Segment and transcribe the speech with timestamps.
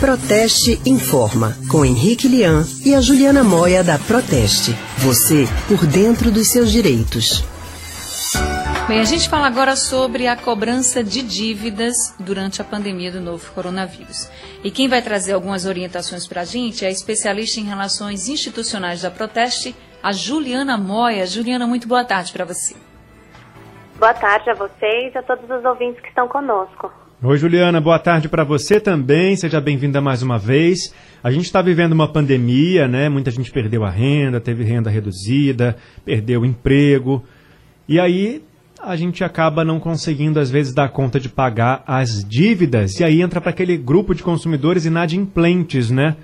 [0.00, 4.72] Proteste Informa, com Henrique Lian e a Juliana Moia da Proteste.
[4.98, 7.44] Você por dentro dos seus direitos.
[8.88, 13.52] Bem, a gente fala agora sobre a cobrança de dívidas durante a pandemia do novo
[13.52, 14.30] coronavírus.
[14.64, 19.02] E quem vai trazer algumas orientações para a gente é a especialista em relações institucionais
[19.02, 21.26] da Proteste, a Juliana Moia.
[21.26, 22.74] Juliana, muito boa tarde para você.
[23.96, 26.90] Boa tarde a vocês e a todos os ouvintes que estão conosco.
[27.22, 29.36] Oi, Juliana, boa tarde para você também.
[29.36, 30.90] Seja bem-vinda mais uma vez.
[31.22, 33.10] A gente está vivendo uma pandemia, né?
[33.10, 37.22] Muita gente perdeu a renda, teve renda reduzida, perdeu o emprego.
[37.86, 38.42] E aí
[38.82, 42.98] a gente acaba não conseguindo, às vezes, dar conta de pagar as dívidas.
[42.98, 46.16] E aí entra para aquele grupo de consumidores inadimplentes, né?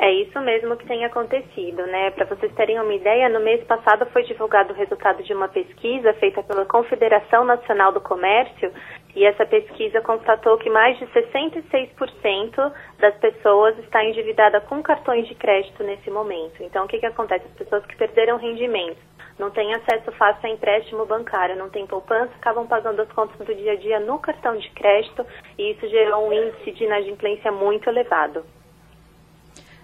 [0.00, 2.10] É isso mesmo que tem acontecido, né?
[2.12, 6.14] Para vocês terem uma ideia, no mês passado foi divulgado o resultado de uma pesquisa
[6.14, 8.70] feita pela Confederação Nacional do Comércio
[9.14, 15.34] e essa pesquisa constatou que mais de 66% das pessoas está endividada com cartões de
[15.34, 16.62] crédito nesse momento.
[16.62, 17.46] Então, o que, que acontece?
[17.46, 18.98] As pessoas que perderam rendimento,
[19.38, 23.54] não têm acesso fácil a empréstimo bancário, não têm poupança, acabam pagando as contas do
[23.54, 25.24] dia a dia no cartão de crédito
[25.56, 28.44] e isso gerou um índice de inadimplência muito elevado.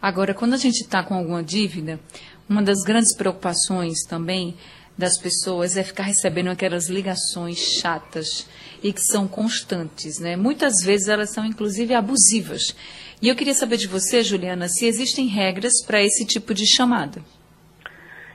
[0.00, 1.98] Agora, quando a gente está com alguma dívida,
[2.48, 4.54] uma das grandes preocupações também
[4.98, 8.50] das pessoas é ficar recebendo aquelas ligações chatas
[8.82, 10.34] e que são constantes, né?
[10.34, 12.74] Muitas vezes elas são inclusive abusivas.
[13.22, 17.22] E eu queria saber de você, Juliana, se existem regras para esse tipo de chamada.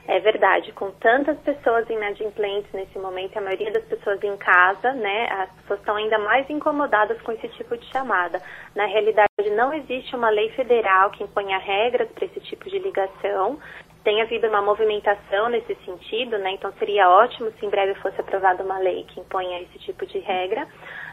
[0.06, 5.28] É verdade, com tantas pessoas inadimplentes nesse momento, a maioria das pessoas em casa, né,
[5.30, 8.42] as pessoas estão ainda mais incomodadas com esse tipo de chamada.
[8.76, 13.58] Na realidade, não existe uma lei federal que imponha regras para esse tipo de ligação.
[14.04, 18.62] Tem havido uma movimentação nesse sentido, né, então seria ótimo se em breve fosse aprovada
[18.62, 20.68] uma lei que imponha esse tipo de regra.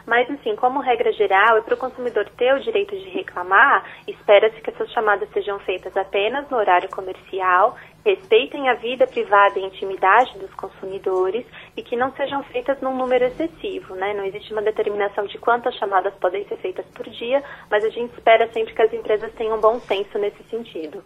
[0.06, 4.60] Mas, assim, como regra geral, e para o consumidor ter o direito de reclamar, espera-se
[4.60, 10.38] que essas chamadas sejam feitas apenas no horário comercial, respeitem a vida privada e intimidade
[10.38, 14.12] dos consumidores e que não sejam feitas num número excessivo, né?
[14.12, 18.12] Não existe uma determinação de quantas chamadas podem ser feitas por dia, mas a gente
[18.12, 21.02] espera sempre que as empresas tenham bom senso nesse sentido.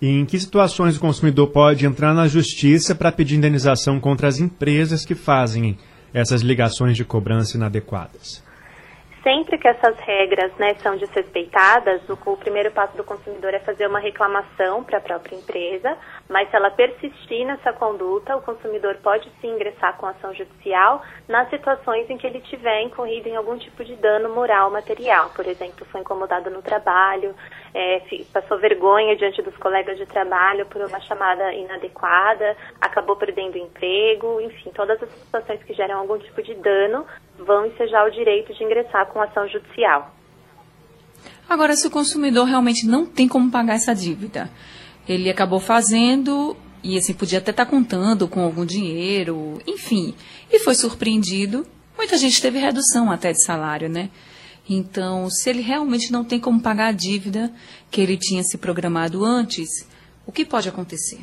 [0.00, 4.38] E em que situações o consumidor pode entrar na justiça para pedir indenização contra as
[4.38, 5.76] empresas que fazem
[6.12, 8.42] essas ligações de cobrança inadequadas?
[9.22, 13.86] Sempre que essas regras né, são desrespeitadas, o, o primeiro passo do consumidor é fazer
[13.86, 15.94] uma reclamação para a própria empresa,
[16.26, 21.50] mas se ela persistir nessa conduta, o consumidor pode sim ingressar com ação judicial nas
[21.50, 25.28] situações em que ele tiver incorrido em algum tipo de dano moral material.
[25.36, 27.34] Por exemplo, foi incomodado no trabalho,
[27.74, 28.00] é,
[28.32, 34.40] passou vergonha diante dos colegas de trabalho por uma chamada inadequada, acabou perdendo o emprego,
[34.40, 37.04] enfim, todas as situações que geram algum tipo de dano
[37.46, 40.14] vão ensejar o direito de ingressar com ação judicial.
[41.48, 44.50] Agora, se o consumidor realmente não tem como pagar essa dívida,
[45.08, 50.14] ele acabou fazendo e assim podia até estar contando com algum dinheiro, enfim,
[50.50, 51.66] e foi surpreendido.
[51.96, 54.10] Muita gente teve redução até de salário, né?
[54.68, 57.52] Então, se ele realmente não tem como pagar a dívida
[57.90, 59.68] que ele tinha se programado antes,
[60.24, 61.18] o que pode acontecer?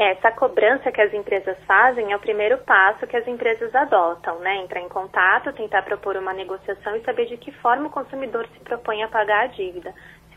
[0.00, 4.58] Essa cobrança que as empresas fazem é o primeiro passo que as empresas adotam, né?
[4.58, 8.60] Entrar em contato, tentar propor uma negociação e saber de que forma o consumidor se
[8.60, 9.92] propõe a pagar a dívida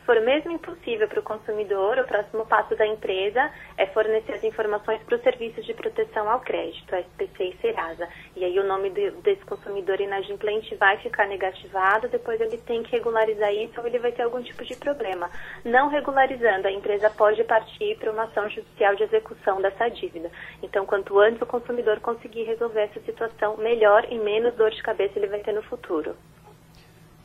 [0.05, 5.01] for mesmo impossível para o consumidor, o próximo passo da empresa é fornecer as informações
[5.03, 8.07] para os serviços de proteção ao crédito, SPC e Serasa.
[8.35, 12.91] E aí o nome de, desse consumidor inadimplente vai ficar negativado, depois ele tem que
[12.91, 15.29] regularizar isso ou ele vai ter algum tipo de problema.
[15.63, 20.31] Não regularizando, a empresa pode partir para uma ação judicial de execução dessa dívida.
[20.61, 25.17] Então, quanto antes o consumidor conseguir resolver essa situação, melhor e menos dor de cabeça
[25.17, 26.15] ele vai ter no futuro.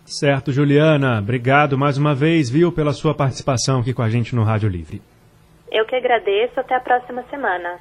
[0.07, 1.19] Certo, Juliana.
[1.19, 5.03] Obrigado mais uma vez, viu, pela sua participação aqui com a gente no Rádio Livre.
[5.71, 6.59] Eu que agradeço.
[6.59, 7.79] Até a próxima semana.